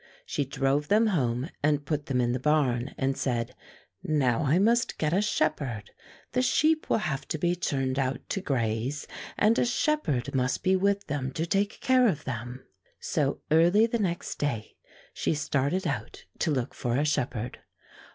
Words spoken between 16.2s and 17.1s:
to look for a